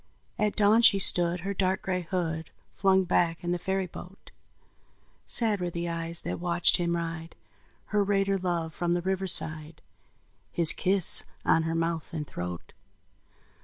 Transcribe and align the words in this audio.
At 0.39 0.55
dawn 0.55 0.81
she 0.81 0.97
stood 0.97 1.41
her 1.41 1.53
dark 1.53 1.83
gray 1.83 2.01
hood 2.01 2.49
Flung 2.73 3.03
back 3.03 3.43
in 3.43 3.51
the 3.51 3.59
ferry 3.59 3.85
boat; 3.85 4.31
Sad 5.27 5.61
were 5.61 5.69
the 5.69 5.87
eyes 5.87 6.21
that 6.21 6.39
watched 6.39 6.77
him 6.77 6.95
ride, 6.95 7.35
Her 7.93 8.03
raider 8.03 8.39
love, 8.39 8.73
from 8.73 8.93
the 8.93 9.03
riverside, 9.03 9.79
His 10.51 10.73
kiss 10.73 11.25
on 11.45 11.61
her 11.69 11.75
mouth 11.75 12.11
and 12.15 12.25
throat. 12.25 12.73